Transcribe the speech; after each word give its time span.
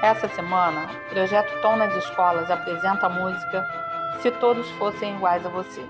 Essa 0.00 0.28
semana, 0.28 0.88
o 1.06 1.10
projeto 1.10 1.60
Tom 1.60 1.74
nas 1.74 1.92
Escolas 1.96 2.48
apresenta 2.52 3.06
a 3.06 3.08
música 3.08 3.66
Se 4.20 4.30
Todos 4.30 4.70
Fossem 4.72 5.16
Iguais 5.16 5.44
a 5.44 5.48
Você 5.48 5.84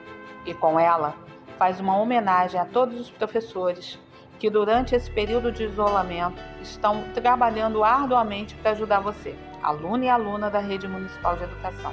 e, 0.46 0.54
com 0.54 0.80
ela, 0.80 1.14
faz 1.59 1.79
uma 1.79 1.95
homenagem 1.95 2.59
a 2.59 2.64
todos 2.64 2.98
os 2.98 3.10
professores 3.10 3.98
que, 4.38 4.48
durante 4.48 4.95
esse 4.95 5.10
período 5.10 5.52
de 5.52 5.64
isolamento, 5.64 6.42
estão 6.62 7.05
trabalhando 7.12 7.84
arduamente 7.84 8.55
para 8.55 8.70
ajudar 8.70 9.00
você, 9.00 9.36
aluno 9.62 10.02
e 10.02 10.09
aluna 10.09 10.48
da 10.48 10.59
Rede 10.59 10.88
Municipal 10.88 11.37
de 11.37 11.45
Educação, 11.45 11.93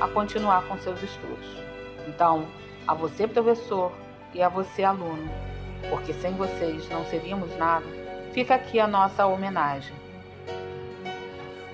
a 0.00 0.08
continuar 0.08 0.64
com 0.64 0.76
seus 0.78 1.00
estudos. 1.00 1.62
Então, 2.08 2.44
a 2.88 2.94
você, 2.94 3.28
professor, 3.28 3.92
e 4.34 4.42
a 4.42 4.48
você, 4.48 4.82
aluno, 4.82 5.30
porque 5.88 6.12
sem 6.12 6.34
vocês 6.34 6.88
não 6.88 7.04
seríamos 7.04 7.56
nada, 7.56 7.86
fica 8.32 8.56
aqui 8.56 8.80
a 8.80 8.88
nossa 8.88 9.24
homenagem. 9.26 9.94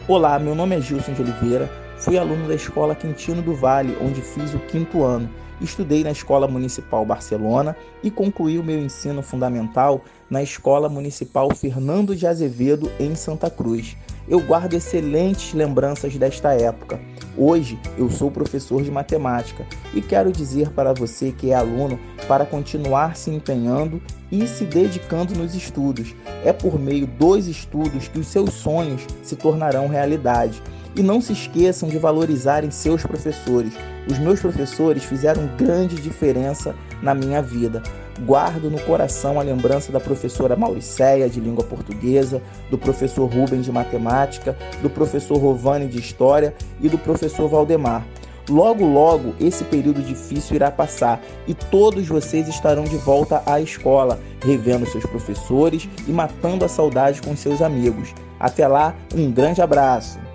Olá, 0.09 0.39
meu 0.39 0.55
nome 0.55 0.75
é 0.75 0.81
Gilson 0.81 1.13
de 1.13 1.21
Oliveira, 1.21 1.71
fui 1.99 2.17
aluno 2.17 2.49
da 2.49 2.55
Escola 2.55 2.95
Quintino 2.95 3.43
do 3.43 3.55
Vale, 3.55 3.95
onde 4.01 4.23
fiz 4.23 4.55
o 4.55 4.59
quinto 4.59 5.05
ano. 5.05 5.29
Estudei 5.61 6.03
na 6.03 6.11
Escola 6.11 6.49
Municipal 6.49 7.05
Barcelona 7.05 7.77
e 8.03 8.11
concluí 8.11 8.59
o 8.59 8.65
meu 8.65 8.79
ensino 8.79 9.21
fundamental 9.21 10.03
na 10.31 10.43
Escola 10.43 10.89
Municipal 10.89 11.55
Fernando 11.55 12.17
de 12.17 12.27
Azevedo, 12.27 12.91
em 12.99 13.15
Santa 13.15 13.51
Cruz. 13.51 13.99
Eu 14.29 14.41
guardo 14.41 14.75
excelentes 14.75 15.55
lembranças 15.55 16.15
desta 16.17 16.53
época. 16.53 17.01
Hoje 17.35 17.79
eu 17.97 18.11
sou 18.11 18.31
professor 18.31 18.83
de 18.83 18.91
matemática 18.91 19.65
e 19.95 20.03
quero 20.03 20.31
dizer 20.31 20.69
para 20.71 20.93
você 20.93 21.33
que 21.33 21.51
é 21.51 21.55
aluno 21.55 21.99
para 22.27 22.45
continuar 22.45 23.17
se 23.17 23.31
empenhando 23.31 24.03
e 24.31 24.47
se 24.47 24.67
dedicando 24.67 25.35
nos 25.35 25.55
estudos. 25.55 26.15
É 26.45 26.53
por 26.53 26.79
meio 26.79 27.07
dos 27.07 27.47
estudos 27.47 28.09
que 28.09 28.19
os 28.19 28.27
seus 28.27 28.53
sonhos 28.53 29.01
se 29.23 29.35
tornarão 29.35 29.89
realidade. 29.89 30.63
E 30.95 31.03
não 31.03 31.21
se 31.21 31.33
esqueçam 31.33 31.89
de 31.89 31.97
valorizarem 31.97 32.71
seus 32.71 33.03
professores. 33.03 33.73
Os 34.11 34.19
meus 34.19 34.41
professores 34.41 35.05
fizeram 35.05 35.49
grande 35.57 35.97
diferença 35.97 36.75
na 37.01 37.15
minha 37.15 37.41
vida. 37.41 37.83
Guardo 38.27 38.71
no 38.71 38.81
coração 38.81 39.39
a 39.39 39.43
lembrança 39.43 39.93
da 39.93 40.01
professora 40.01 40.57
Mauricéia 40.57 41.29
de 41.29 41.41
língua 41.41 41.65
portuguesa, 41.65 42.43
do 42.71 42.77
professor 42.77 43.27
Rubens 43.27 43.65
de 43.65 43.73
matemática, 43.73 44.57
do 44.83 44.91
professor 44.91 45.39
Rovani 45.39 45.87
de 45.87 45.99
história 45.99 46.55
e 46.81 46.89
do 46.89 46.99
professor 46.99 47.49
Valdemar. 47.49 48.05
Logo, 48.49 48.85
logo, 48.85 49.35
esse 49.39 49.63
período 49.65 50.01
difícil 50.03 50.57
irá 50.57 50.71
passar 50.71 51.21
e 51.47 51.53
todos 51.53 52.07
vocês 52.09 52.49
estarão 52.49 52.85
de 52.85 52.97
volta 52.97 53.43
à 53.45 53.61
escola, 53.61 54.19
revendo 54.43 54.87
seus 54.87 55.05
professores 55.05 55.89
e 56.07 56.11
matando 56.11 56.65
a 56.65 56.69
saudade 56.69 57.21
com 57.21 57.37
seus 57.37 57.61
amigos. 57.61 58.15
Até 58.41 58.67
lá, 58.67 58.95
um 59.15 59.31
grande 59.31 59.61
abraço! 59.61 60.28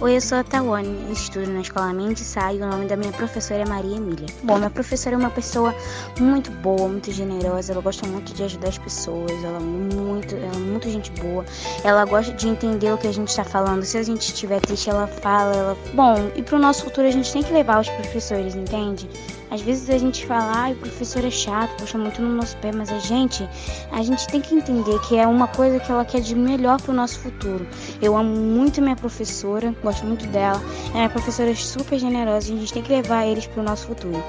Oi, 0.00 0.14
eu 0.14 0.20
sou 0.20 0.38
a 0.38 0.44
Tawane, 0.44 1.12
estudo 1.12 1.50
na 1.50 1.60
Escola 1.60 1.92
Mente 1.92 2.20
Sai 2.20 2.58
e 2.58 2.62
o 2.62 2.66
nome 2.68 2.86
da 2.86 2.96
minha 2.96 3.10
professora 3.10 3.62
é 3.62 3.66
Maria 3.66 3.96
Emília. 3.96 4.28
Bom, 4.44 4.56
minha 4.56 4.70
professora 4.70 5.16
é 5.16 5.18
uma 5.18 5.28
pessoa 5.28 5.74
muito 6.20 6.52
boa, 6.52 6.88
muito 6.88 7.10
generosa, 7.10 7.72
ela 7.72 7.82
gosta 7.82 8.06
muito 8.06 8.32
de 8.32 8.44
ajudar 8.44 8.68
as 8.68 8.78
pessoas, 8.78 9.32
ela 9.42 9.56
é 9.56 9.60
muito, 9.60 10.36
ela 10.36 10.54
é 10.54 10.58
muito 10.58 10.88
gente 10.88 11.10
boa, 11.20 11.44
ela 11.82 12.04
gosta 12.04 12.32
de 12.32 12.46
entender 12.46 12.92
o 12.92 12.96
que 12.96 13.08
a 13.08 13.12
gente 13.12 13.26
está 13.26 13.42
falando, 13.42 13.82
se 13.82 13.98
a 13.98 14.02
gente 14.04 14.20
estiver 14.20 14.60
triste, 14.60 14.88
ela 14.88 15.08
fala, 15.08 15.56
ela... 15.56 15.76
Bom, 15.94 16.30
e 16.36 16.44
pro 16.44 16.60
nosso 16.60 16.84
futuro 16.84 17.08
a 17.08 17.10
gente 17.10 17.32
tem 17.32 17.42
que 17.42 17.52
levar 17.52 17.80
os 17.80 17.88
professores, 17.88 18.54
entende? 18.54 19.10
Às 19.50 19.62
vezes 19.62 19.88
a 19.88 19.96
gente 19.96 20.26
fala, 20.26 20.66
ah, 20.66 20.70
o 20.70 20.76
professor 20.76 21.24
é 21.24 21.30
chato, 21.30 21.70
puxa 21.78 21.96
muito 21.96 22.20
no 22.20 22.34
nosso 22.34 22.56
pé, 22.58 22.70
mas 22.72 22.90
a 22.90 22.98
gente, 22.98 23.48
a 23.92 24.02
gente 24.02 24.26
tem 24.28 24.40
que 24.40 24.54
entender 24.54 24.98
que 25.00 25.16
é 25.16 25.26
uma 25.26 25.48
coisa 25.48 25.80
que 25.80 25.90
ela 25.90 26.04
quer 26.04 26.20
de 26.20 26.34
melhor 26.34 26.80
pro 26.80 26.92
nosso 26.92 27.18
futuro. 27.20 27.66
Eu 28.02 28.16
amo 28.16 28.34
muito 28.34 28.82
minha 28.82 28.96
professora, 28.96 29.74
gosto 29.82 30.04
muito 30.04 30.26
dela. 30.26 30.60
É 30.94 30.98
uma 30.98 31.08
professora 31.08 31.54
super 31.54 31.98
generosa, 31.98 32.52
a 32.52 32.56
gente 32.56 32.72
tem 32.72 32.82
que 32.82 32.92
levar 32.92 33.26
eles 33.26 33.46
pro 33.46 33.62
nosso 33.62 33.86
futuro. 33.86 34.22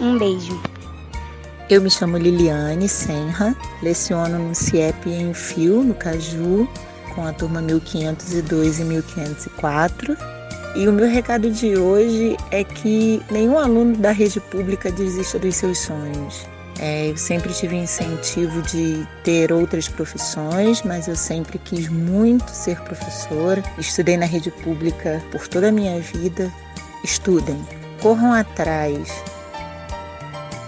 Um 0.00 0.18
beijo. 0.18 0.60
Eu 1.70 1.80
me 1.80 1.90
chamo 1.90 2.18
Liliane 2.18 2.86
Senra, 2.86 3.56
leciono 3.82 4.38
no 4.38 4.54
CIEP 4.54 5.08
em 5.08 5.32
Fio, 5.32 5.82
no 5.82 5.94
Caju, 5.94 6.68
com 7.14 7.26
a 7.26 7.32
turma 7.32 7.62
1502 7.62 8.80
e 8.80 8.84
1504 8.84 10.34
e 10.74 10.88
o 10.88 10.92
meu 10.92 11.08
recado 11.08 11.50
de 11.50 11.76
hoje 11.76 12.36
é 12.50 12.64
que 12.64 13.22
nenhum 13.30 13.58
aluno 13.58 13.96
da 13.96 14.10
rede 14.10 14.40
pública 14.40 14.90
desista 14.90 15.38
dos 15.38 15.54
seus 15.54 15.78
sonhos. 15.78 16.46
É, 16.80 17.10
eu 17.10 17.16
sempre 17.16 17.52
tive 17.52 17.76
incentivo 17.76 18.60
de 18.62 19.06
ter 19.22 19.52
outras 19.52 19.88
profissões, 19.88 20.82
mas 20.82 21.06
eu 21.06 21.14
sempre 21.14 21.58
quis 21.58 21.88
muito 21.88 22.48
ser 22.48 22.80
professora. 22.80 23.62
Estudei 23.78 24.16
na 24.16 24.26
rede 24.26 24.50
pública 24.50 25.22
por 25.30 25.46
toda 25.46 25.68
a 25.68 25.72
minha 25.72 26.00
vida. 26.00 26.52
Estudem, 27.04 27.56
corram 28.02 28.32
atrás. 28.32 29.08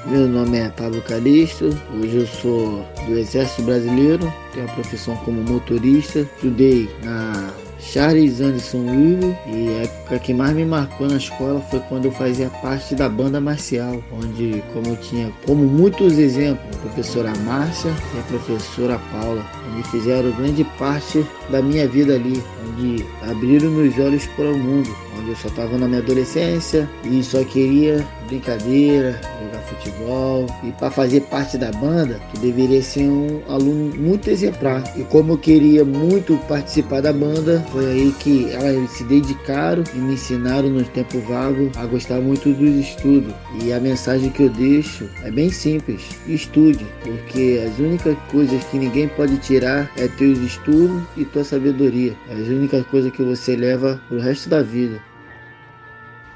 Meu 0.06 0.28
nome 0.28 0.58
é 0.58 0.68
Pablo 0.68 1.02
Calixto, 1.02 1.76
hoje 1.92 2.18
eu 2.18 2.26
sou 2.28 2.86
do 3.06 3.18
Exército 3.18 3.62
Brasileiro, 3.62 4.32
tenho 4.54 4.66
a 4.66 4.72
profissão 4.72 5.16
como 5.16 5.42
motorista. 5.42 6.20
Estudei 6.20 6.88
na 7.02 7.52
Charles 7.92 8.40
Anderson 8.40 8.78
William 8.78 9.36
e 9.46 9.68
a 9.68 9.82
época 9.84 10.18
que 10.18 10.34
mais 10.34 10.54
me 10.54 10.64
marcou 10.64 11.08
na 11.08 11.16
escola 11.16 11.60
foi 11.70 11.80
quando 11.80 12.06
eu 12.06 12.12
fazia 12.12 12.50
parte 12.62 12.94
da 12.94 13.08
banda 13.08 13.40
marcial, 13.40 14.02
onde 14.12 14.62
como 14.72 14.88
eu 14.88 14.96
tinha 14.96 15.32
como 15.46 15.64
muitos 15.64 16.18
exemplos, 16.18 16.76
a 16.76 16.80
professora 16.80 17.32
Márcia 17.44 17.94
e 18.14 18.18
a 18.18 18.22
professora 18.22 19.00
Paula, 19.12 19.44
onde 19.70 19.88
fizeram 19.88 20.30
grande 20.32 20.64
parte 20.78 21.24
da 21.50 21.62
minha 21.62 21.86
vida 21.88 22.14
ali, 22.14 22.42
onde 22.68 23.04
abriram 23.22 23.70
meus 23.70 23.96
olhos 23.98 24.26
para 24.26 24.46
o 24.46 24.58
mundo, 24.58 24.94
onde 25.18 25.30
eu 25.30 25.36
só 25.36 25.48
estava 25.48 25.78
na 25.78 25.86
minha 25.86 26.00
adolescência 26.00 26.88
e 27.04 27.22
só 27.22 27.42
queria 27.44 28.06
brincadeira, 28.26 29.20
futebol 29.66 30.46
e 30.62 30.72
para 30.72 30.90
fazer 30.90 31.20
parte 31.22 31.58
da 31.58 31.70
banda, 31.72 32.20
que 32.30 32.38
deveria 32.40 32.82
ser 32.82 33.08
um 33.08 33.42
aluno 33.48 33.94
muito 33.96 34.28
exemplar. 34.30 34.82
E 34.96 35.02
como 35.04 35.34
eu 35.34 35.38
queria 35.38 35.84
muito 35.84 36.36
participar 36.48 37.00
da 37.00 37.12
banda, 37.12 37.64
foi 37.70 37.86
aí 37.86 38.14
que 38.18 38.50
elas 38.52 38.90
se 38.90 39.04
dedicaram 39.04 39.84
e 39.94 39.98
me 39.98 40.14
ensinaram 40.14 40.68
no 40.68 40.84
tempo 40.84 41.18
vago 41.20 41.70
a 41.76 41.86
gostar 41.86 42.20
muito 42.20 42.52
dos 42.52 42.74
estudos. 42.74 43.34
E 43.62 43.72
a 43.72 43.80
mensagem 43.80 44.30
que 44.30 44.44
eu 44.44 44.50
deixo 44.50 45.08
é 45.22 45.30
bem 45.30 45.50
simples: 45.50 46.02
estude, 46.26 46.86
porque 47.02 47.62
as 47.66 47.78
únicas 47.78 48.16
coisas 48.30 48.62
que 48.64 48.78
ninguém 48.78 49.08
pode 49.08 49.36
tirar 49.38 49.90
é 49.96 50.08
teus 50.08 50.38
estudos 50.38 51.02
e 51.16 51.24
tua 51.24 51.44
sabedoria. 51.44 52.14
É 52.28 52.34
as 52.34 52.48
únicas 52.48 52.86
coisas 52.86 53.12
que 53.12 53.22
você 53.22 53.56
leva 53.56 54.00
pro 54.08 54.20
resto 54.20 54.48
da 54.48 54.62
vida. 54.62 55.00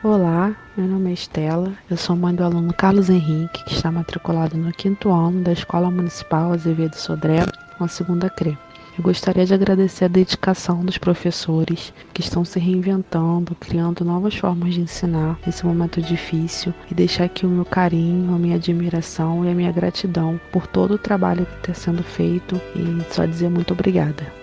Olá, 0.02 0.56
meu 0.74 0.88
nome 0.88 1.10
é 1.10 1.12
Estela, 1.12 1.74
eu 1.90 1.94
sou 1.94 2.16
mãe 2.16 2.34
do 2.34 2.42
aluno 2.42 2.72
Carlos 2.72 3.10
Henrique, 3.10 3.62
que 3.64 3.74
está 3.74 3.92
matriculado 3.92 4.56
no 4.56 4.72
quinto 4.72 5.10
ano 5.10 5.42
da 5.42 5.52
Escola 5.52 5.90
Municipal 5.90 6.54
Azevedo 6.54 6.94
Sodré, 6.94 7.44
com 7.76 7.84
a 7.84 7.88
segunda 7.88 8.30
CRE. 8.30 8.56
Eu 8.96 9.04
gostaria 9.04 9.44
de 9.44 9.52
agradecer 9.52 10.06
a 10.06 10.08
dedicação 10.08 10.82
dos 10.82 10.96
professores 10.96 11.92
que 12.14 12.22
estão 12.22 12.46
se 12.46 12.58
reinventando, 12.58 13.54
criando 13.56 14.02
novas 14.02 14.34
formas 14.34 14.72
de 14.72 14.80
ensinar 14.80 15.38
nesse 15.44 15.66
momento 15.66 16.00
difícil 16.00 16.72
e 16.90 16.94
deixar 16.94 17.24
aqui 17.24 17.44
o 17.44 17.50
meu 17.50 17.66
carinho, 17.66 18.34
a 18.34 18.38
minha 18.38 18.56
admiração 18.56 19.44
e 19.44 19.50
a 19.50 19.54
minha 19.54 19.70
gratidão 19.70 20.40
por 20.50 20.66
todo 20.66 20.94
o 20.94 20.98
trabalho 20.98 21.44
que 21.44 21.56
está 21.56 21.74
sendo 21.74 22.02
feito 22.02 22.58
e 22.74 23.12
só 23.12 23.26
dizer 23.26 23.50
muito 23.50 23.74
obrigada. 23.74 24.39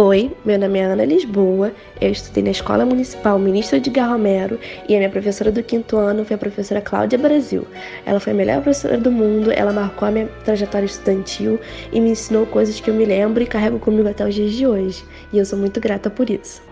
Oi, 0.00 0.30
meu 0.44 0.56
nome 0.56 0.78
é 0.78 0.84
Ana 0.84 1.04
Lisboa, 1.04 1.72
eu 2.00 2.12
estudei 2.12 2.44
na 2.44 2.52
Escola 2.52 2.86
Municipal 2.86 3.36
Ministro 3.36 3.80
de 3.80 3.90
Romero 3.98 4.56
e 4.88 4.94
a 4.94 4.98
minha 4.98 5.10
professora 5.10 5.50
do 5.50 5.60
quinto 5.60 5.96
ano 5.96 6.24
foi 6.24 6.36
a 6.36 6.38
professora 6.38 6.80
Cláudia 6.80 7.18
Brasil. 7.18 7.66
Ela 8.06 8.20
foi 8.20 8.32
a 8.32 8.36
melhor 8.36 8.62
professora 8.62 8.96
do 8.96 9.10
mundo, 9.10 9.50
ela 9.50 9.72
marcou 9.72 10.06
a 10.06 10.12
minha 10.12 10.28
trajetória 10.44 10.86
estudantil 10.86 11.58
e 11.92 12.00
me 12.00 12.10
ensinou 12.10 12.46
coisas 12.46 12.78
que 12.78 12.88
eu 12.88 12.94
me 12.94 13.04
lembro 13.04 13.42
e 13.42 13.46
carrego 13.46 13.80
comigo 13.80 14.08
até 14.08 14.24
os 14.24 14.36
dias 14.36 14.52
de 14.52 14.68
hoje. 14.68 15.04
E 15.32 15.38
eu 15.38 15.44
sou 15.44 15.58
muito 15.58 15.80
grata 15.80 16.08
por 16.08 16.30
isso. 16.30 16.62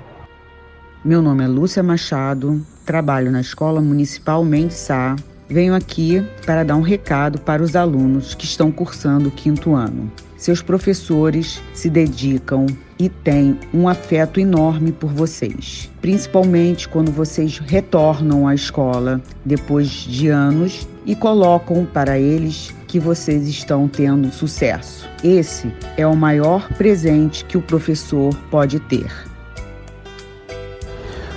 Meu 1.04 1.20
nome 1.20 1.42
é 1.42 1.48
Lúcia 1.48 1.82
Machado, 1.82 2.64
trabalho 2.84 3.32
na 3.32 3.40
Escola 3.40 3.80
Municipal 3.80 4.44
Mendes 4.44 4.76
Sá. 4.76 5.16
Venho 5.48 5.74
aqui 5.74 6.24
para 6.44 6.62
dar 6.62 6.76
um 6.76 6.80
recado 6.80 7.40
para 7.40 7.60
os 7.60 7.74
alunos 7.74 8.36
que 8.36 8.44
estão 8.44 8.70
cursando 8.70 9.30
o 9.30 9.32
quinto 9.32 9.74
ano. 9.74 10.12
Seus 10.36 10.62
professores 10.62 11.60
se 11.74 11.90
dedicam 11.90 12.66
e 12.98 13.08
têm 13.08 13.58
um 13.72 13.88
afeto 13.88 14.40
enorme 14.40 14.93
por 14.93 15.10
vocês, 15.10 15.90
principalmente 16.00 16.88
quando 16.88 17.10
vocês 17.10 17.58
retornam 17.58 18.46
à 18.46 18.54
escola 18.54 19.20
depois 19.44 19.88
de 19.88 20.28
anos 20.28 20.88
e 21.04 21.14
colocam 21.14 21.84
para 21.84 22.19
eles 22.19 22.75
que 22.87 22.98
vocês 22.98 23.46
estão 23.46 23.88
tendo 23.88 24.32
sucesso. 24.32 25.08
Esse 25.22 25.72
é 25.96 26.06
o 26.06 26.16
maior 26.16 26.69
presente 26.75 27.44
que 27.44 27.58
o 27.58 27.62
professor 27.62 28.34
pode 28.50 28.81
ter. 28.81 29.12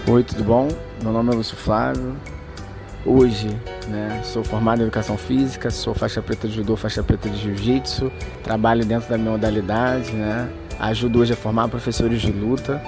Oi, 0.07 0.23
tudo 0.23 0.43
bom? 0.43 0.67
Meu 1.03 1.11
nome 1.11 1.33
é 1.33 1.35
Lúcio 1.35 1.57
Flávio. 1.57 2.15
Hoje 3.05 3.55
né? 3.89 4.21
Sou 4.23 4.43
formado 4.43 4.79
em 4.79 4.83
educação 4.83 5.17
física, 5.17 5.69
sou 5.69 5.93
faixa 5.93 6.21
preta 6.21 6.47
de 6.47 6.55
judô, 6.55 6.75
faixa 6.75 7.03
preta 7.03 7.27
de 7.27 7.37
jiu-jitsu, 7.37 8.11
trabalho 8.43 8.85
dentro 8.85 9.09
da 9.09 9.17
minha 9.17 9.31
modalidade, 9.31 10.11
né? 10.13 10.47
Ajudo 10.79 11.19
hoje 11.19 11.33
a 11.33 11.35
formar 11.35 11.67
professores 11.67 12.21
de 12.21 12.31
luta 12.31 12.81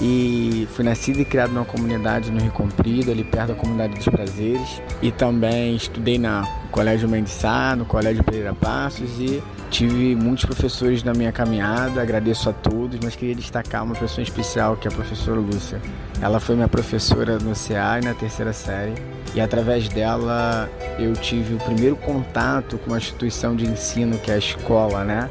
e 0.00 0.68
fui 0.74 0.84
nascido 0.84 1.20
e 1.20 1.24
criado 1.24 1.52
numa 1.52 1.64
comunidade 1.64 2.30
no 2.30 2.40
Rio 2.40 2.52
Comprido, 2.52 3.10
ali 3.10 3.24
perto 3.24 3.48
da 3.48 3.54
comunidade 3.54 3.94
dos 3.94 4.08
prazeres. 4.08 4.80
E 5.02 5.10
também 5.10 5.74
estudei 5.74 6.18
na 6.18 6.46
Colégio 6.70 7.08
Mendes 7.08 7.32
Sá, 7.32 7.74
no 7.74 7.84
Colégio 7.84 8.22
Pereira 8.22 8.54
Passos 8.54 9.18
e 9.18 9.42
tive 9.70 10.14
muitos 10.14 10.44
professores 10.44 11.02
na 11.02 11.12
minha 11.12 11.32
caminhada, 11.32 12.00
agradeço 12.00 12.48
a 12.48 12.52
todos, 12.52 12.98
mas 13.02 13.16
queria 13.16 13.34
destacar 13.34 13.84
uma 13.84 13.94
pessoa 13.94 14.22
especial 14.22 14.76
que 14.76 14.86
é 14.86 14.90
a 14.90 14.94
professora 14.94 15.40
Lúcia. 15.40 15.80
Ela 16.20 16.40
foi 16.40 16.54
minha 16.54 16.68
professora 16.68 17.38
no 17.38 17.52
CA 17.54 17.98
e 18.00 18.04
na 18.04 18.14
terceira 18.14 18.52
série 18.52 18.94
e 19.34 19.40
através 19.40 19.88
dela 19.88 20.68
eu 20.98 21.12
tive 21.14 21.54
o 21.54 21.58
primeiro 21.58 21.96
contato 21.96 22.78
com 22.78 22.90
uma 22.90 22.98
instituição 22.98 23.54
de 23.54 23.66
ensino 23.66 24.18
que 24.18 24.30
é 24.30 24.34
a 24.34 24.38
escola, 24.38 25.04
né? 25.04 25.28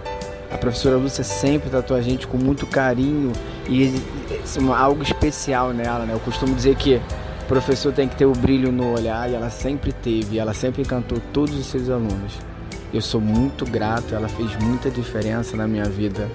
A 0.58 0.60
professora 0.60 0.98
Lúcia 0.98 1.24
sempre 1.24 1.70
tratou 1.70 1.96
a 1.96 2.02
gente 2.02 2.26
com 2.26 2.36
muito 2.36 2.66
carinho 2.66 3.32
e 3.70 3.94
algo 4.76 5.04
especial 5.04 5.72
nela, 5.72 6.04
né? 6.04 6.16
Eu 6.16 6.20
costumo 6.20 6.56
dizer 6.56 6.76
que 6.76 6.96
o 6.96 7.46
professor 7.48 7.94
tem 7.94 8.08
que 8.08 8.16
ter 8.16 8.26
o 8.26 8.32
brilho 8.32 8.72
no 8.72 8.92
olhar 8.92 9.30
e 9.30 9.36
ela 9.36 9.52
sempre 9.52 9.94
teve, 9.94 10.40
ela 10.40 10.56
sempre 10.56 10.82
encantou 10.82 11.22
todos 11.32 11.56
os 11.56 11.68
seus 11.68 11.92
alunos. 11.92 12.40
Eu 12.92 13.02
sou 13.02 13.22
muito 13.22 13.66
grato, 13.66 14.16
ela 14.16 14.28
fez 14.28 14.56
muita 14.56 14.90
diferença 14.90 15.56
na 15.56 15.68
minha 15.68 15.86
vida, 15.86 16.28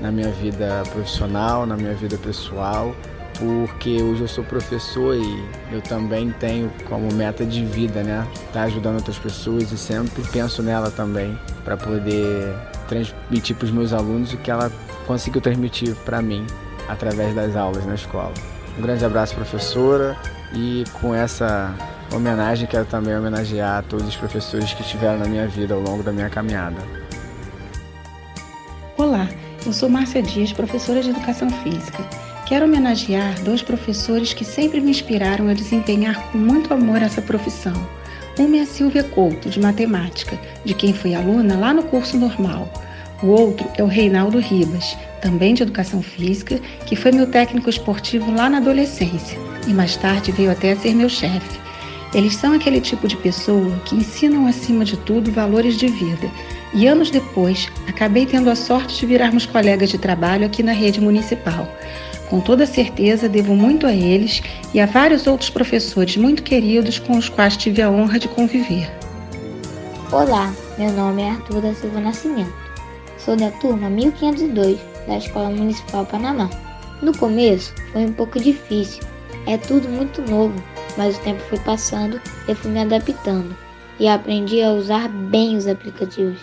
na 0.00 0.10
minha 0.10 0.32
vida 0.32 0.82
profissional, 0.92 1.64
na 1.64 1.76
minha 1.76 1.94
vida 1.94 2.18
pessoal, 2.18 2.92
porque 3.38 4.02
hoje 4.02 4.22
eu 4.22 4.28
sou 4.28 4.44
professor 4.44 5.16
e 5.16 5.44
eu 5.72 5.80
também 5.80 6.30
tenho 6.32 6.70
como 6.88 7.12
meta 7.12 7.44
de 7.44 7.64
vida, 7.64 8.02
né, 8.02 8.26
estar 8.34 8.52
tá 8.52 8.62
ajudando 8.62 8.96
outras 8.96 9.18
pessoas 9.18 9.70
e 9.72 9.78
sempre 9.78 10.22
penso 10.30 10.62
nela 10.62 10.90
também 10.90 11.38
para 11.64 11.76
poder 11.76 12.54
transmitir 12.88 13.56
para 13.56 13.66
os 13.66 13.70
meus 13.70 13.92
alunos 13.92 14.32
o 14.32 14.36
que 14.36 14.50
ela 14.50 14.70
conseguiu 15.06 15.40
transmitir 15.40 15.94
para 16.04 16.20
mim 16.20 16.46
através 16.88 17.34
das 17.34 17.56
aulas 17.56 17.86
na 17.86 17.94
escola. 17.94 18.32
Um 18.78 18.82
grande 18.82 19.04
abraço, 19.04 19.34
professora, 19.34 20.16
e 20.52 20.84
com 21.00 21.14
essa 21.14 21.74
homenagem 22.12 22.66
quero 22.66 22.84
também 22.84 23.16
homenagear 23.16 23.84
todos 23.84 24.06
os 24.06 24.16
professores 24.16 24.72
que 24.74 24.82
estiveram 24.82 25.18
na 25.18 25.26
minha 25.26 25.46
vida 25.46 25.74
ao 25.74 25.80
longo 25.80 26.02
da 26.02 26.12
minha 26.12 26.28
caminhada. 26.28 26.82
Olá, 28.96 29.28
eu 29.64 29.72
sou 29.72 29.88
Márcia 29.88 30.22
Dias, 30.22 30.52
professora 30.52 31.00
de 31.02 31.10
Educação 31.10 31.48
Física. 31.62 32.04
Quero 32.50 32.64
homenagear 32.64 33.40
dois 33.44 33.62
professores 33.62 34.34
que 34.34 34.44
sempre 34.44 34.80
me 34.80 34.90
inspiraram 34.90 35.48
a 35.48 35.54
desempenhar 35.54 36.20
com 36.32 36.38
muito 36.38 36.74
amor 36.74 37.00
essa 37.00 37.22
profissão. 37.22 37.72
Uma 38.36 38.56
é 38.56 38.62
a 38.62 38.66
Silvia 38.66 39.04
Couto, 39.04 39.48
de 39.48 39.60
Matemática, 39.60 40.36
de 40.64 40.74
quem 40.74 40.92
fui 40.92 41.14
aluna 41.14 41.56
lá 41.56 41.72
no 41.72 41.84
curso 41.84 42.18
normal. 42.18 42.68
O 43.22 43.28
outro 43.28 43.70
é 43.76 43.84
o 43.84 43.86
Reinaldo 43.86 44.40
Ribas, 44.40 44.96
também 45.22 45.54
de 45.54 45.62
Educação 45.62 46.02
Física, 46.02 46.58
que 46.86 46.96
foi 46.96 47.12
meu 47.12 47.28
técnico 47.28 47.70
esportivo 47.70 48.34
lá 48.34 48.50
na 48.50 48.58
adolescência 48.58 49.38
e 49.68 49.72
mais 49.72 49.96
tarde 49.96 50.32
veio 50.32 50.50
até 50.50 50.72
a 50.72 50.76
ser 50.76 50.92
meu 50.92 51.08
chefe. 51.08 51.60
Eles 52.12 52.34
são 52.34 52.52
aquele 52.52 52.80
tipo 52.80 53.06
de 53.06 53.16
pessoa 53.16 53.78
que 53.84 53.94
ensinam 53.94 54.48
acima 54.48 54.84
de 54.84 54.96
tudo 54.96 55.30
valores 55.30 55.78
de 55.78 55.86
vida. 55.86 56.28
E 56.74 56.88
anos 56.88 57.12
depois, 57.12 57.68
acabei 57.86 58.26
tendo 58.26 58.50
a 58.50 58.56
sorte 58.56 58.98
de 58.98 59.06
virarmos 59.06 59.46
colegas 59.46 59.88
de 59.88 59.98
trabalho 59.98 60.46
aqui 60.46 60.64
na 60.64 60.72
rede 60.72 61.00
municipal. 61.00 61.72
Com 62.30 62.40
toda 62.40 62.64
certeza, 62.64 63.28
devo 63.28 63.56
muito 63.56 63.88
a 63.88 63.92
eles 63.92 64.40
e 64.72 64.78
a 64.78 64.86
vários 64.86 65.26
outros 65.26 65.50
professores 65.50 66.16
muito 66.16 66.44
queridos 66.44 66.96
com 67.00 67.18
os 67.18 67.28
quais 67.28 67.56
tive 67.56 67.82
a 67.82 67.90
honra 67.90 68.20
de 68.20 68.28
conviver. 68.28 68.88
Olá, 70.12 70.54
meu 70.78 70.92
nome 70.92 71.22
é 71.22 71.30
Arthur 71.30 71.60
da 71.60 71.74
Silva 71.74 71.98
Nascimento. 71.98 72.54
Sou 73.18 73.34
da 73.34 73.50
turma 73.50 73.90
1502 73.90 74.78
da 75.08 75.16
Escola 75.16 75.50
Municipal 75.50 76.06
Panamá. 76.06 76.48
No 77.02 77.12
começo 77.18 77.74
foi 77.90 78.04
um 78.04 78.12
pouco 78.12 78.38
difícil, 78.38 79.02
é 79.48 79.58
tudo 79.58 79.88
muito 79.88 80.22
novo, 80.22 80.54
mas 80.96 81.16
o 81.16 81.20
tempo 81.22 81.40
foi 81.48 81.58
passando 81.58 82.20
e 82.46 82.54
fui 82.54 82.70
me 82.70 82.82
adaptando 82.82 83.56
e 83.98 84.06
aprendi 84.06 84.62
a 84.62 84.70
usar 84.70 85.08
bem 85.08 85.56
os 85.56 85.66
aplicativos. 85.66 86.38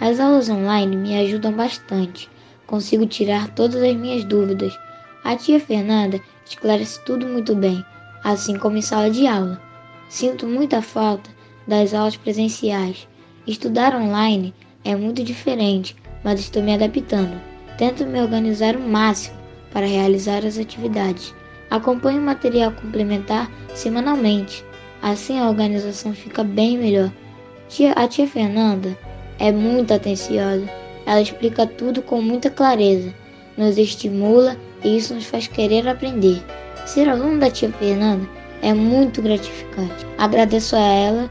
As 0.00 0.18
aulas 0.18 0.48
online 0.48 0.96
me 0.96 1.18
ajudam 1.18 1.52
bastante, 1.52 2.26
consigo 2.66 3.04
tirar 3.04 3.48
todas 3.48 3.82
as 3.82 3.94
minhas 3.94 4.24
dúvidas. 4.24 4.72
A 5.22 5.36
tia 5.36 5.60
Fernanda 5.60 6.20
esclarece 6.46 7.00
tudo 7.04 7.26
muito 7.26 7.54
bem, 7.54 7.84
assim 8.24 8.56
como 8.56 8.76
em 8.76 8.82
sala 8.82 9.10
de 9.10 9.26
aula. 9.26 9.60
Sinto 10.08 10.46
muita 10.46 10.80
falta 10.80 11.30
das 11.66 11.92
aulas 11.92 12.16
presenciais. 12.16 13.06
Estudar 13.46 13.94
online 13.94 14.54
é 14.84 14.96
muito 14.96 15.22
diferente, 15.22 15.94
mas 16.24 16.40
estou 16.40 16.62
me 16.62 16.74
adaptando. 16.74 17.40
Tento 17.76 18.06
me 18.06 18.20
organizar 18.20 18.76
o 18.76 18.80
máximo 18.80 19.36
para 19.72 19.86
realizar 19.86 20.44
as 20.44 20.58
atividades. 20.58 21.34
Acompanho 21.70 22.20
o 22.20 22.24
material 22.24 22.72
complementar 22.72 23.50
semanalmente. 23.74 24.64
Assim 25.02 25.38
a 25.38 25.48
organização 25.48 26.12
fica 26.12 26.42
bem 26.42 26.76
melhor. 26.76 27.12
A 27.94 28.08
tia 28.08 28.26
Fernanda 28.26 28.98
é 29.38 29.52
muito 29.52 29.94
atenciosa. 29.94 30.68
Ela 31.06 31.20
explica 31.20 31.66
tudo 31.66 32.02
com 32.02 32.20
muita 32.20 32.50
clareza, 32.50 33.14
nos 33.56 33.78
estimula 33.78 34.56
e 34.82 34.96
isso 34.96 35.14
nos 35.14 35.24
faz 35.24 35.46
querer 35.46 35.86
aprender. 35.88 36.42
Ser 36.86 37.08
aluno 37.08 37.38
da 37.38 37.50
tia 37.50 37.70
Fernanda 37.72 38.28
é 38.62 38.72
muito 38.72 39.22
gratificante. 39.22 40.06
Agradeço 40.18 40.76
a 40.76 40.80
ela 40.80 41.30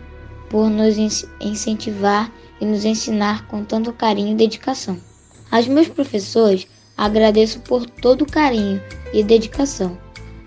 por 0.49 0.69
nos 0.69 0.97
incentivar 1.39 2.31
e 2.59 2.65
nos 2.65 2.85
ensinar 2.85 3.47
com 3.47 3.63
tanto 3.63 3.93
carinho 3.93 4.31
e 4.31 4.35
dedicação. 4.35 4.97
Aos 5.51 5.67
meus 5.67 5.87
professores, 5.87 6.67
agradeço 6.97 7.59
por 7.61 7.85
todo 7.85 8.23
o 8.23 8.31
carinho 8.31 8.81
e 9.13 9.23
dedicação. 9.23 9.97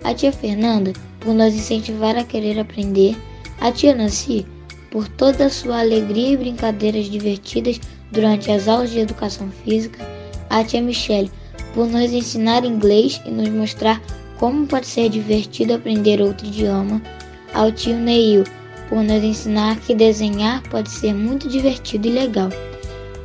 A 0.03 0.13
tia 0.13 0.31
Fernanda, 0.31 0.93
por 1.19 1.33
nos 1.33 1.53
incentivar 1.53 2.15
a 2.17 2.23
querer 2.23 2.59
aprender. 2.59 3.15
A 3.59 3.71
tia 3.71 3.95
Nancy, 3.95 4.45
por 4.91 5.07
toda 5.07 5.45
a 5.45 5.49
sua 5.49 5.79
alegria 5.79 6.33
e 6.33 6.37
brincadeiras 6.37 7.05
divertidas 7.05 7.79
durante 8.11 8.51
as 8.51 8.67
aulas 8.67 8.91
de 8.91 8.99
educação 8.99 9.49
física. 9.63 10.05
A 10.49 10.63
tia 10.63 10.81
Michelle, 10.81 11.31
por 11.73 11.87
nos 11.87 12.11
ensinar 12.11 12.63
inglês 12.63 13.21
e 13.25 13.31
nos 13.31 13.49
mostrar 13.49 14.01
como 14.37 14.67
pode 14.67 14.87
ser 14.87 15.09
divertido 15.09 15.73
aprender 15.73 16.21
outro 16.21 16.45
idioma. 16.45 17.01
Ao 17.53 17.71
tio 17.71 17.95
Neil, 17.95 18.43
por 18.89 19.03
nos 19.03 19.23
ensinar 19.23 19.79
que 19.79 19.95
desenhar 19.95 20.61
pode 20.69 20.89
ser 20.89 21.13
muito 21.13 21.47
divertido 21.47 22.07
e 22.07 22.11
legal. 22.11 22.49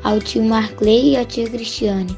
Ao 0.04 0.18
tio 0.20 0.42
Markley 0.42 1.12
e 1.12 1.16
à 1.16 1.24
tia 1.24 1.48
Cristiane, 1.48 2.16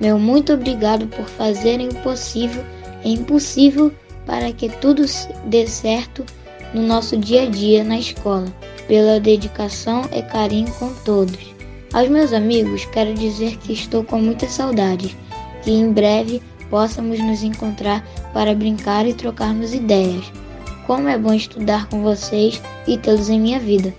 meu 0.00 0.18
muito 0.18 0.52
obrigado 0.52 1.06
por 1.06 1.26
fazerem 1.26 1.88
o 1.88 1.94
possível 1.96 2.64
e 3.04 3.12
impossível 3.12 3.92
para 4.26 4.52
que 4.52 4.68
tudo 4.68 5.04
dê 5.46 5.66
certo 5.66 6.24
no 6.74 6.82
nosso 6.82 7.16
dia 7.16 7.42
a 7.42 7.46
dia 7.46 7.84
na 7.84 7.98
escola, 7.98 8.46
pela 8.86 9.20
dedicação 9.20 10.02
e 10.12 10.22
carinho 10.22 10.70
com 10.72 10.92
todos. 11.04 11.38
Aos 11.92 12.08
meus 12.08 12.32
amigos, 12.32 12.84
quero 12.86 13.12
dizer 13.14 13.56
que 13.58 13.72
estou 13.72 14.04
com 14.04 14.20
muita 14.20 14.46
saudade, 14.48 15.16
que 15.62 15.70
em 15.70 15.92
breve 15.92 16.42
possamos 16.68 17.18
nos 17.18 17.42
encontrar 17.42 18.06
para 18.32 18.54
brincar 18.54 19.06
e 19.06 19.14
trocarmos 19.14 19.74
ideias. 19.74 20.24
Como 20.86 21.08
é 21.08 21.18
bom 21.18 21.34
estudar 21.34 21.88
com 21.88 22.02
vocês 22.02 22.60
e 22.86 22.96
tê-los 22.96 23.28
em 23.28 23.40
minha 23.40 23.58
vida. 23.58 23.94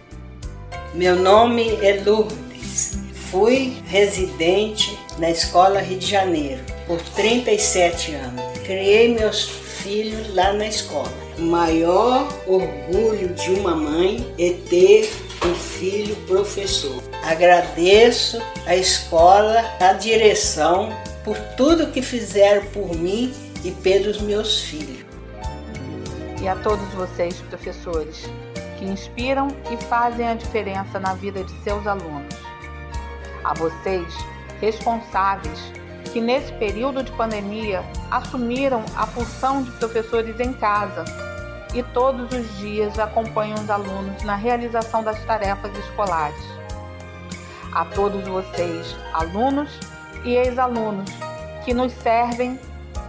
Meu 0.94 1.16
nome 1.16 1.76
é 1.82 2.02
Lourdes. 2.06 3.00
Fui 3.14 3.78
residente 3.86 4.98
na 5.18 5.30
Escola 5.30 5.80
Rio 5.80 6.00
de 6.00 6.08
Janeiro 6.08 6.62
por 6.86 7.02
37 7.02 8.14
anos. 8.16 8.42
Criei 8.66 9.14
meus 9.14 9.48
filhos 9.50 10.36
lá 10.36 10.52
na 10.54 10.68
escola. 10.68 11.12
O 11.38 11.44
maior 11.44 12.28
orgulho 12.46 13.30
de 13.30 13.52
uma 13.52 13.76
mãe 13.76 14.26
é 14.38 14.52
ter 14.70 15.10
um 15.46 15.56
filho 15.56 16.16
professor. 16.28 17.02
Agradeço 17.24 18.42
a 18.66 18.76
escola, 18.76 19.64
a 19.80 19.94
direção 19.94 20.90
por 21.24 21.38
tudo 21.56 21.92
que 21.92 22.02
fizeram 22.02 22.66
por 22.68 22.96
mim 22.96 23.34
e 23.64 23.72
pelos 23.72 24.20
meus 24.22 24.62
filhos 24.62 25.02
e 26.42 26.48
a 26.48 26.56
todos 26.56 26.88
vocês, 26.94 27.40
professores, 27.42 28.26
que 28.78 28.86
inspiram 28.86 29.48
e 29.72 29.78
fazem 29.86 30.28
a 30.28 30.34
diferença 30.34 31.00
na 31.00 31.14
vida 31.14 31.44
de 31.44 31.54
seus 31.64 31.86
alunos. 31.86 32.36
A 33.44 33.54
vocês, 33.54 34.08
responsáveis, 34.60 35.60
que 36.12 36.20
nesse 36.20 36.52
período 36.54 37.04
de 37.04 37.12
pandemia 37.12 37.84
assumiram 38.10 38.84
a 38.96 39.06
função 39.06 39.62
de 39.62 39.72
professores 39.74 40.40
em 40.40 40.52
casa 40.54 41.06
e 41.74 41.84
todos 41.84 42.28
os 42.34 42.58
dias 42.58 42.98
acompanham 42.98 43.56
os 43.60 43.70
alunos 43.70 44.24
na 44.24 44.36
realização 44.36 45.04
das 45.04 45.24
tarefas 45.26 45.72
escolares. 45.78 46.61
A 47.74 47.86
todos 47.86 48.28
vocês, 48.28 48.98
alunos 49.14 49.70
e 50.26 50.36
ex-alunos, 50.36 51.10
que 51.64 51.74
nos 51.74 51.94
servem 51.94 52.60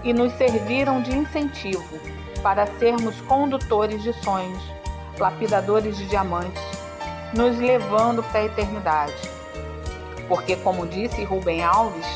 e 0.04 0.12
nos 0.12 0.32
serviram 0.34 1.02
de 1.02 1.16
incentivo 1.16 1.98
para 2.44 2.66
sermos 2.78 3.20
condutores 3.22 4.04
de 4.04 4.12
sonhos, 4.22 4.62
lapidadores 5.18 5.96
de 5.96 6.06
diamantes, 6.06 6.62
nos 7.34 7.58
levando 7.58 8.22
para 8.22 8.40
a 8.40 8.44
eternidade. 8.44 9.30
Porque, 10.28 10.54
como 10.56 10.86
disse 10.86 11.24
Rubem 11.24 11.64
Alves, 11.64 12.06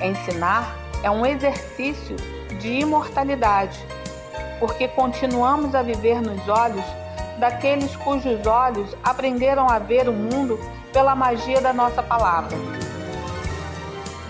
Ensinar 0.00 0.76
é 1.04 1.10
um 1.10 1.24
exercício 1.24 2.16
de 2.60 2.80
imortalidade, 2.80 3.78
porque 4.58 4.88
continuamos 4.88 5.74
a 5.74 5.82
viver 5.82 6.20
nos 6.20 6.48
olhos 6.48 6.84
daqueles 7.38 7.94
cujos 7.96 8.44
olhos 8.46 8.96
aprenderam 9.02 9.68
a 9.68 9.78
ver 9.78 10.08
o 10.08 10.12
mundo 10.12 10.58
pela 10.94 11.16
magia 11.16 11.60
da 11.60 11.72
nossa 11.72 12.00
palavra. 12.00 12.56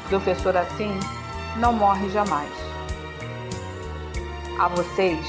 Professor 0.08 0.56
assim 0.56 0.98
não 1.58 1.74
morre 1.74 2.08
jamais. 2.08 2.50
A 4.58 4.68
vocês, 4.68 5.26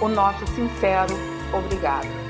o 0.00 0.08
nosso 0.08 0.46
sincero 0.46 1.12
obrigado. 1.52 2.25